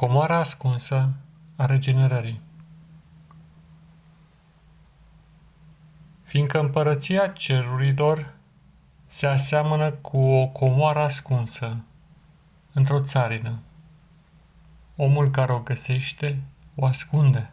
[0.00, 1.12] Comoara ascunsă
[1.56, 2.40] a regenerării
[6.22, 8.34] Fiindcă împărăția cerurilor
[9.06, 11.84] se aseamănă cu o comoară ascunsă
[12.72, 13.58] într-o țarină.
[14.96, 16.42] Omul care o găsește
[16.74, 17.52] o ascunde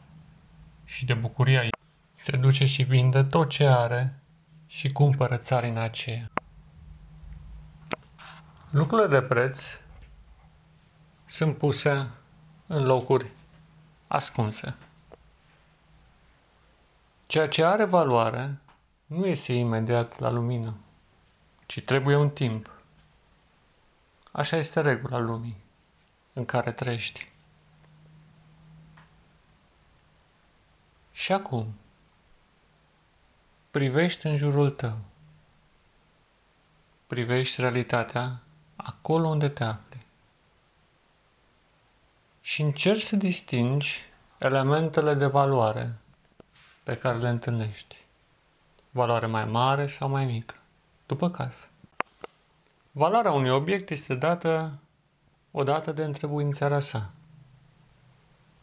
[0.85, 1.71] și de bucuria ei
[2.13, 4.19] se duce și vinde tot ce are
[4.67, 6.31] și cumpără țarina aceea.
[8.69, 9.79] Lucrurile de preț
[11.25, 12.07] sunt puse
[12.67, 13.31] în locuri
[14.07, 14.75] ascunse.
[17.25, 18.59] Ceea ce are valoare
[19.05, 20.77] nu iese imediat la lumină,
[21.65, 22.71] ci trebuie un timp.
[24.31, 25.57] Așa este regula lumii
[26.33, 27.31] în care trăiești.
[31.11, 31.73] Și acum,
[33.71, 34.97] privești în jurul tău.
[37.07, 38.41] Privești realitatea
[38.75, 39.96] acolo unde te afli
[42.47, 44.01] și încerci să distingi
[44.37, 45.97] elementele de valoare
[46.83, 47.95] pe care le întâlnești.
[48.91, 50.55] Valoare mai mare sau mai mică,
[51.05, 51.69] după caz.
[52.91, 54.79] Valoarea unui obiect este dată
[55.51, 57.09] odată de întrebuințarea sa.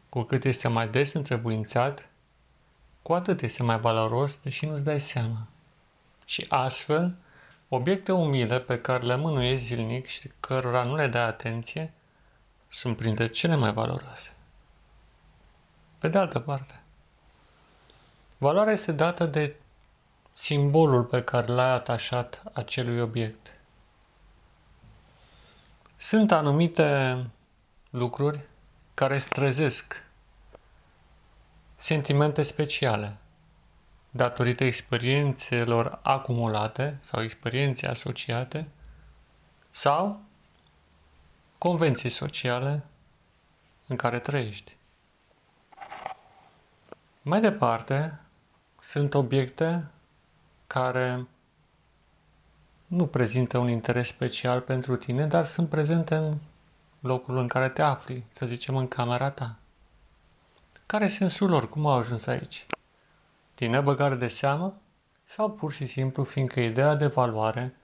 [0.08, 2.08] Cu cât este mai des întrebuințat,
[3.02, 5.46] cu atât este mai valoros, deși nu-ți dai seama.
[6.24, 7.16] Și astfel,
[7.69, 11.92] obiecte umile pe care le mânuiești zilnic și cărora nu le dai atenție,
[12.75, 14.34] sunt printre cele mai valoroase.
[15.98, 16.83] Pe de altă parte,
[18.39, 19.56] valoarea este dată de
[20.33, 23.55] simbolul pe care l-ai atașat acelui obiect.
[25.97, 27.19] Sunt anumite
[27.91, 28.41] lucruri
[28.94, 30.05] care străzesc
[31.75, 33.16] sentimente speciale
[34.11, 38.69] datorită experiențelor acumulate sau experiențe asociate
[39.70, 40.20] sau
[41.64, 42.84] convenții sociale
[43.86, 44.76] în care trăiești.
[47.22, 48.20] Mai departe,
[48.80, 49.90] sunt obiecte
[50.66, 51.26] care
[52.86, 56.38] nu prezintă un interes special pentru tine, dar sunt prezente în
[57.00, 59.56] locul în care te afli, să zicem în camera ta.
[60.86, 61.69] Care sunt sensul lor?
[61.69, 62.66] Cum au ajuns aici?
[63.54, 64.80] Din băgare de seamă?
[65.24, 67.76] Sau pur și simplu fiindcă ideea de valoare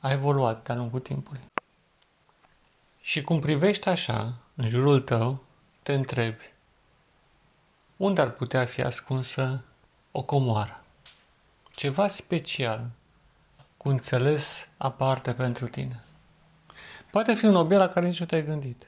[0.00, 1.40] a evoluat de-a lungul timpului?
[3.08, 5.44] Și cum privești așa, în jurul tău,
[5.82, 6.52] te întrebi,
[7.96, 9.64] unde ar putea fi ascunsă
[10.12, 10.84] o comoară?
[11.74, 12.90] Ceva special,
[13.76, 16.04] cu înțeles aparte pentru tine.
[17.10, 18.86] Poate fi un obiect la care nici nu te-ai gândit.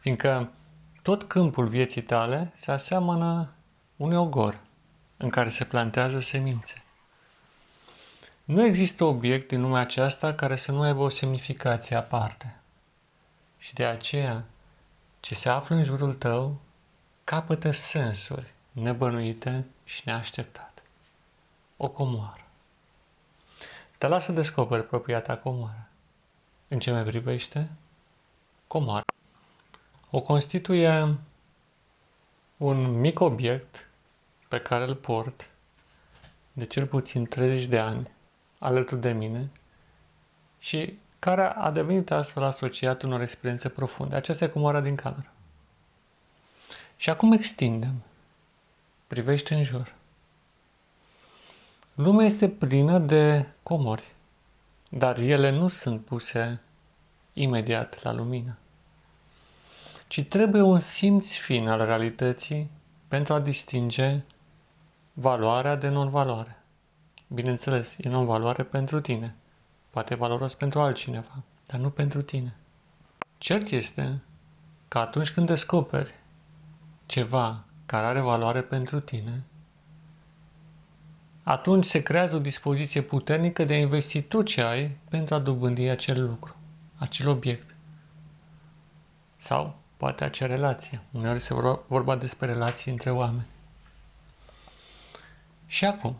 [0.00, 0.52] Fiindcă
[1.02, 3.52] tot câmpul vieții tale se aseamănă
[3.96, 4.60] unui ogor
[5.16, 6.82] în care se plantează semințe.
[8.44, 12.56] Nu există obiect din lumea aceasta care să nu aibă o semnificație aparte.
[13.62, 14.44] Și de aceea,
[15.20, 16.60] ce se află în jurul tău
[17.24, 20.82] capătă sensuri nebănuite și neașteptate.
[21.76, 22.46] O comoară.
[23.98, 25.88] Te lasă să descoperi propria ta comoară.
[26.68, 27.70] În ce me privește?
[28.66, 29.04] Comoară.
[30.10, 31.18] O constituie
[32.56, 33.88] un mic obiect
[34.48, 35.50] pe care îl port
[36.52, 38.10] de cel puțin 30 de ani
[38.58, 39.50] alături de mine
[40.58, 44.16] și care a devenit astfel asociat unor experiențe profunde.
[44.16, 45.32] Aceasta e comoara din cameră.
[46.96, 48.02] Și acum extindem.
[49.06, 49.94] Privește în jur.
[51.94, 54.14] Lumea este plină de comori,
[54.88, 56.60] dar ele nu sunt puse
[57.32, 58.56] imediat la lumină,
[60.08, 62.70] ci trebuie un simț fin al realității
[63.08, 64.20] pentru a distinge
[65.12, 66.62] valoarea de non-valoare.
[67.26, 69.34] Bineînțeles, e non-valoare pentru tine–
[69.92, 72.56] poate valoros pentru altcineva, dar nu pentru tine.
[73.38, 74.22] Cert este
[74.88, 76.14] că atunci când descoperi
[77.06, 79.44] ceva care are valoare pentru tine,
[81.42, 85.88] atunci se creează o dispoziție puternică de a investi tot ce ai pentru a dobândi
[85.88, 86.56] acel lucru,
[86.96, 87.74] acel obiect.
[89.36, 91.00] Sau poate acea relație.
[91.10, 91.54] Uneori se
[91.86, 93.46] vorba despre relații între oameni.
[95.66, 96.16] Și acum,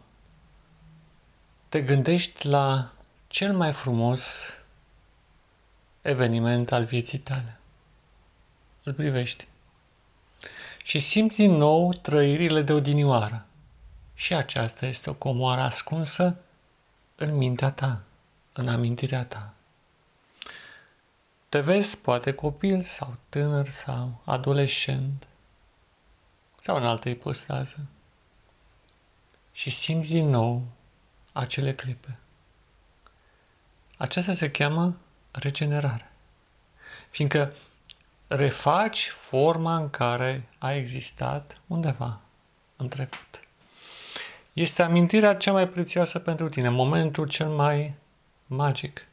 [1.69, 2.93] te gândești la
[3.33, 4.55] cel mai frumos
[6.03, 7.59] eveniment al vieții tale.
[8.83, 9.49] Îl privești.
[10.85, 13.47] Și simți din nou trăirile de odinioară.
[14.15, 16.37] Și aceasta este o comoară ascunsă
[17.17, 18.03] în mintea ta,
[18.53, 19.55] în amintirea ta.
[21.49, 25.27] Te vezi poate copil sau tânăr sau adolescent
[26.61, 27.79] sau în altă ipostază
[29.53, 30.63] și simți din nou
[31.33, 32.17] acele clipe.
[34.03, 34.97] Aceasta se cheamă
[35.31, 36.13] regenerare.
[37.11, 37.55] Fiindcă
[38.27, 42.21] refaci forma în care a existat undeva
[42.77, 43.41] în trecut.
[44.53, 47.95] Este amintirea cea mai prețioasă pentru tine, momentul cel mai
[48.47, 49.07] magic.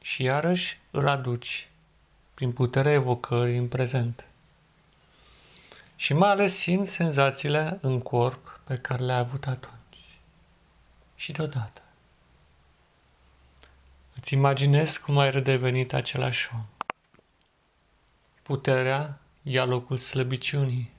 [0.00, 1.68] Și iarăși îl aduci
[2.34, 4.24] prin puterea evocării în prezent.
[5.96, 10.18] Și mai ales simt senzațiile în corp pe care le-ai avut atunci.
[11.14, 11.82] Și deodată.
[14.22, 16.64] Îți imaginezi cum ai redevenit același om.
[18.42, 20.90] Puterea ia locul slăbiciunii.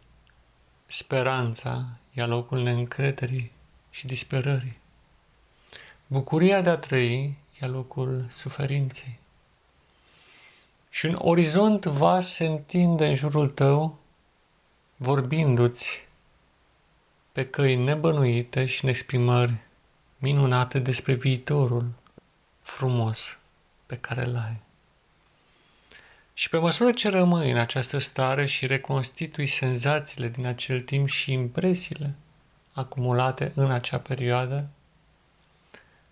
[0.85, 3.51] Speranța ia locul neîncrederii
[3.89, 4.77] și disperării.
[6.07, 9.19] Bucuria de a trăi ia locul suferinței.
[10.89, 13.99] Și un orizont vast se întinde în jurul tău,
[14.95, 16.07] vorbindu-ți
[17.31, 19.53] pe căi nebănuite și în exprimări
[20.17, 22.01] minunate despre viitorul
[22.63, 23.37] frumos
[23.85, 24.61] pe care îl ai.
[26.33, 31.31] Și pe măsură ce rămâi în această stare și reconstitui senzațiile din acel timp și
[31.31, 32.13] impresiile
[32.73, 34.67] acumulate în acea perioadă,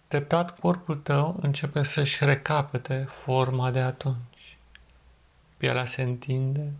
[0.07, 4.57] treptat corpul tău începe să-și recapete forma de atunci.
[5.57, 6.71] Pielea se întinde,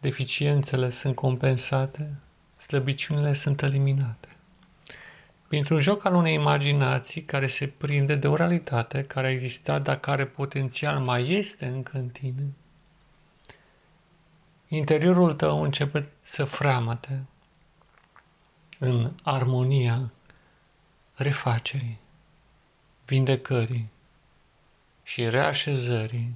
[0.00, 2.10] deficiențele sunt compensate,
[2.56, 4.33] slăbiciunile sunt eliminate
[5.48, 10.00] printr-un joc al unei imaginații care se prinde de o realitate care a existat, dar
[10.00, 12.52] care potențial mai este încă în tine,
[14.68, 17.22] interiorul tău începe să freamăte
[18.78, 20.10] în armonia
[21.14, 21.98] refacerii,
[23.06, 23.88] vindecării
[25.02, 26.34] și reașezării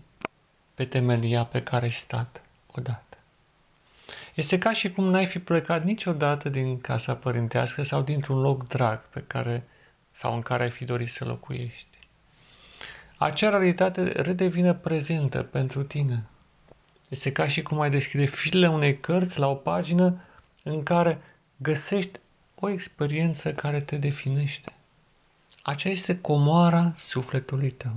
[0.75, 3.08] pe temelia pe care ai stat odată.
[4.39, 9.01] Este ca și cum n-ai fi plecat niciodată din casa părintească sau dintr-un loc drag
[9.01, 9.69] pe care
[10.11, 11.99] sau în care ai fi dorit să locuiești.
[13.17, 16.27] Acea realitate redevine prezentă pentru tine.
[17.09, 20.21] Este ca și cum ai deschide filele unei cărți la o pagină
[20.63, 21.19] în care
[21.57, 22.19] găsești
[22.55, 24.73] o experiență care te definește.
[25.63, 27.93] Aceea este comoara sufletului tău.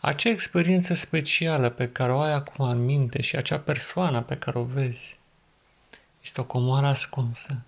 [0.00, 4.58] Acea experiență specială pe care o ai acum în minte și acea persoană pe care
[4.58, 5.18] o vezi
[6.22, 7.62] este o comoară ascunsă,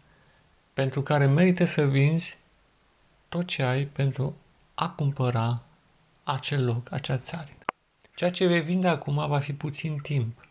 [0.74, 2.38] pentru care merită să vinzi
[3.28, 4.36] tot ce ai pentru
[4.74, 5.62] a cumpăra
[6.22, 7.50] acel loc, acea țară.
[8.14, 10.46] Ceea ce vei vinde acum va fi puțin timp,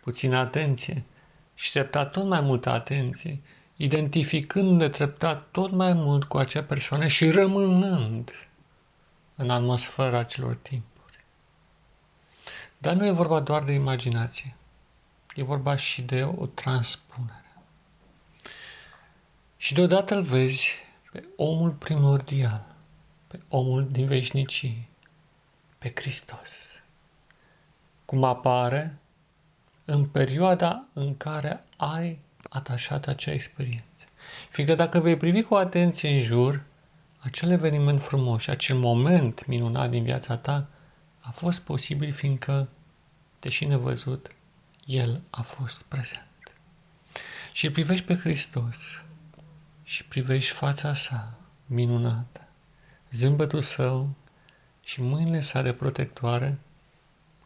[0.00, 1.04] puțină atenție
[1.54, 3.40] și treptat tot mai multă atenție,
[3.76, 8.48] identificându-ne treptat tot mai mult cu acea persoană și rămânând
[9.36, 11.24] în atmosfera acelor timpuri.
[12.78, 14.56] Dar nu e vorba doar de imaginație.
[15.34, 17.54] E vorba și de o transpunere.
[19.56, 20.78] Și deodată îl vezi
[21.12, 22.74] pe omul primordial,
[23.26, 24.88] pe omul din veșnicii,
[25.78, 26.82] pe Hristos.
[28.04, 28.98] Cum apare
[29.84, 34.06] în perioada în care ai atașat acea experiență.
[34.50, 36.62] Fiindcă dacă vei privi cu atenție în jur,
[37.18, 40.68] acel eveniment frumos, acel moment minunat din viața ta
[41.20, 42.68] a fost posibil fiindcă,
[43.40, 44.28] deși nevăzut,
[44.84, 46.26] el a fost prezent.
[47.52, 49.04] Și privești pe Hristos
[49.82, 52.48] și privești fața sa minunată,
[53.10, 54.14] zâmbetul său
[54.84, 56.58] și mâinile sale protectoare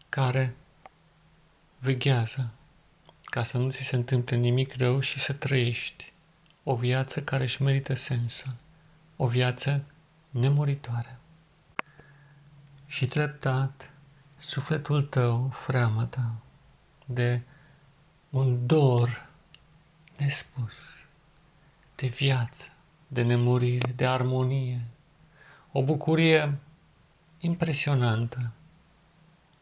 [0.09, 0.57] care
[1.79, 2.51] veghează
[3.25, 6.13] ca să nu ți se întâmple nimic rău și să trăiești
[6.63, 8.55] o viață care își merită sensul,
[9.17, 9.85] o viață
[10.31, 11.19] nemuritoare.
[12.87, 13.91] Și treptat,
[14.37, 16.33] sufletul tău freamătă
[17.07, 17.41] de
[18.31, 19.29] un dor
[20.17, 21.07] nespus,
[21.95, 22.67] de viață,
[23.07, 24.81] de nemurire, de armonie,
[25.73, 26.59] o bucurie
[27.39, 28.51] impresionantă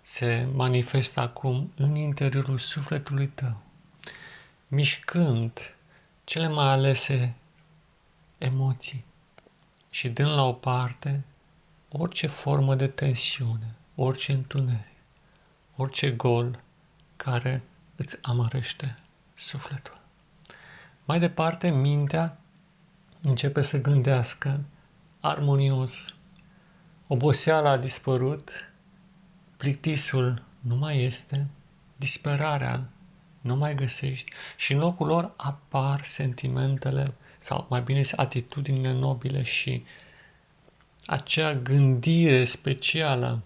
[0.03, 3.57] se manifestă acum în interiorul sufletului tău,
[4.69, 5.75] mișcând
[6.25, 7.35] cele mai alese
[8.39, 9.05] emoții
[9.91, 11.25] și dând la o parte
[11.91, 14.97] orice formă de tensiune, orice întuneric,
[15.77, 16.63] orice gol
[17.25, 17.63] care
[17.97, 18.97] îți amărește
[19.35, 19.99] sufletul.
[21.05, 22.39] Mai departe, mintea
[23.23, 24.61] începe să gândească
[25.21, 26.15] armonios.
[27.07, 28.51] Oboseala a dispărut,
[29.57, 31.47] plictisul nu mai este,
[31.97, 32.89] disperarea
[33.41, 39.85] nu mai găsești și în locul lor apar sentimentele sau mai bine atitudinile nobile și
[41.07, 43.43] acea gândire specială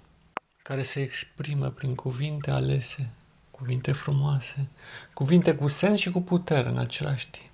[0.63, 3.11] care se exprimă prin cuvinte alese
[3.59, 4.69] cuvinte frumoase,
[5.15, 7.50] cuvinte cu sens și cu putere în același timp.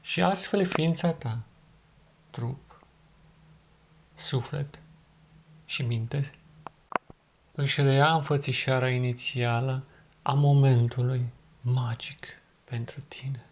[0.00, 1.38] Și astfel ființa ta,
[2.30, 2.80] trup,
[4.14, 4.78] suflet
[5.64, 6.30] și minte,
[7.54, 9.84] își reia înfățișarea inițială
[10.22, 12.26] a momentului magic
[12.64, 13.44] pentru tine,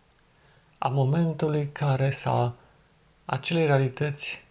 [0.78, 2.56] a momentului care sau
[3.25, 4.44] acelei realități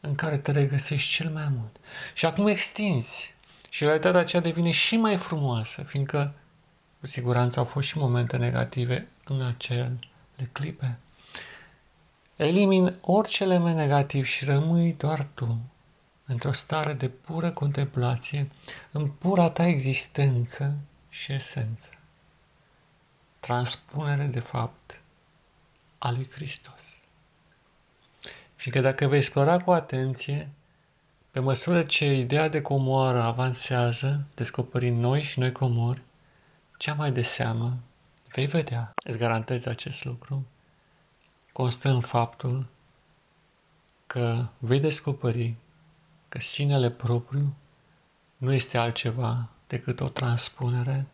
[0.00, 1.76] în care te regăsești cel mai mult.
[2.14, 3.34] Și acum extinzi
[3.68, 6.34] și realitatea aceea devine și mai frumoasă, fiindcă
[7.00, 9.98] cu siguranță au fost și momente negative în acele
[10.52, 10.98] clipe.
[12.36, 15.58] Elimini orice element negativ și rămâi doar tu,
[16.26, 18.50] într-o stare de pură contemplație,
[18.90, 20.76] în pura ta existență
[21.08, 21.90] și esență.
[23.40, 25.00] Transpunere, de fapt,
[25.98, 26.98] a lui Hristos.
[28.54, 30.48] Fiindcă dacă vei explora cu atenție,
[31.30, 36.02] pe măsură ce ideea de comoară avansează, descoperind noi și noi comori,
[36.80, 37.78] cea mai de seamă,
[38.32, 40.46] vei vedea, îți garantez acest lucru,
[41.52, 42.66] constă în faptul
[44.06, 45.54] că vei descoperi
[46.28, 47.54] că sinele propriu
[48.36, 51.06] nu este altceva decât o transpunere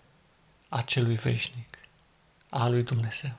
[0.68, 1.78] a celui veșnic,
[2.50, 3.36] a lui Dumnezeu.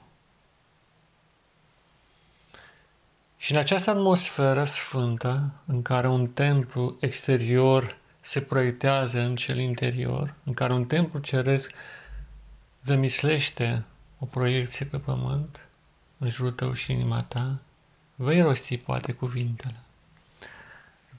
[3.38, 10.34] Și în această atmosferă sfântă, în care un templu exterior se proiectează în cel interior,
[10.44, 11.72] în care un templu ceresc
[12.84, 13.84] zămislește
[14.20, 15.68] o proiecție pe pământ,
[16.18, 17.60] în jurul tău și inima ta,
[18.16, 19.76] vei rosti poate cuvintele.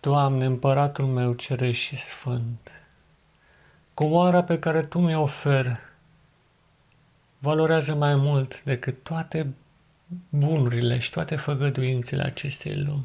[0.00, 2.72] Doamne, împăratul meu cerești și sfânt,
[3.94, 5.78] comoara pe care Tu mi-o oferi
[7.38, 9.54] valorează mai mult decât toate
[10.28, 13.04] bunurile și toate făgăduințele acestei lumi.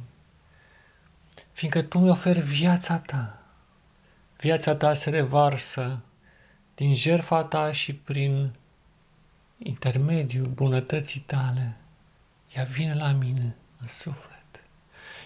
[1.52, 3.42] Fiindcă Tu mi oferi viața Ta.
[4.38, 6.00] Viața Ta se revarsă
[6.76, 8.54] din jertfa Ta și prin
[9.58, 11.78] intermediul bunătății Tale.
[12.56, 14.34] Ea vine la mine în suflet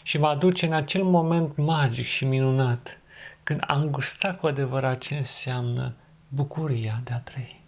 [0.04, 2.98] și mă aduce în acel moment magic și minunat
[3.44, 5.96] când am gustat cu adevărat ce înseamnă
[6.27, 7.62] bucuria de a trăi.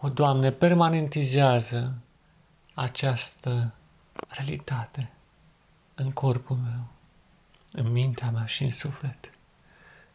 [0.00, 1.94] O, Doamne, permanentizează
[2.74, 3.74] această
[4.28, 5.10] realitate
[5.94, 6.86] în corpul meu,
[7.72, 9.30] în mintea mea și în suflet.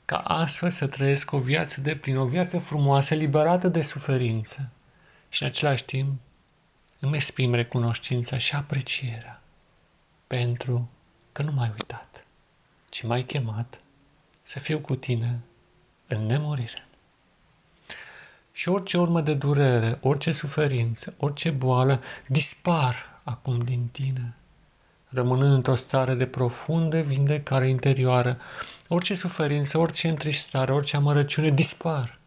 [0.10, 4.70] Ca astfel să trăiesc o viață de plin, o viață frumoasă, liberată de suferință
[5.30, 6.20] și în același timp
[7.00, 9.42] îmi exprim recunoștința și aprecierea
[10.28, 10.90] pentru
[11.32, 12.26] că nu m-ai uitat,
[12.90, 13.82] ci m-ai chemat
[14.42, 15.40] să fiu cu tine
[16.08, 16.88] în nemurire.
[18.52, 24.34] Și orice urmă de durere, orice suferință, orice boală dispar acum din tine,
[25.10, 28.38] rămânând într-o stare de profundă vindecare interioară.
[28.88, 32.20] Orice suferință, orice întristare, orice amărăciune dispar,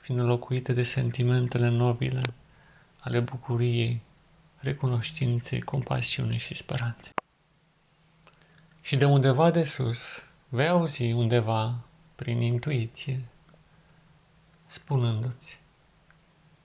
[0.00, 2.22] fiind înlocuite de sentimentele nobile
[3.00, 4.02] ale bucuriei,
[4.56, 7.12] recunoștinței, compasiunii și speranței.
[8.80, 11.74] Și de undeva de sus vei auzi undeva,
[12.14, 13.20] prin intuiție,
[14.66, 15.60] spunându-ți,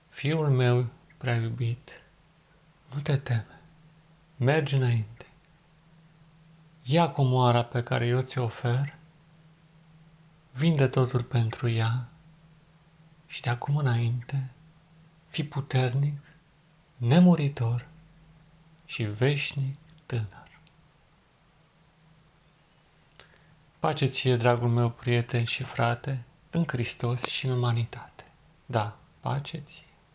[0.08, 0.86] Fiul meu
[1.16, 2.02] prea iubit,
[2.94, 3.60] nu te teme,
[4.36, 5.17] mergi înainte.
[6.90, 8.94] Ia comoara pe care eu ți ofer,
[10.52, 12.08] vinde totul pentru ea
[13.26, 14.50] și de acum înainte
[15.26, 16.20] fi puternic,
[16.96, 17.88] nemuritor
[18.84, 19.76] și veșnic
[20.06, 20.60] tânăr.
[23.78, 28.24] Pace ție, dragul meu prieten și frate, în Hristos și în umanitate.
[28.66, 29.87] Da, pace ție.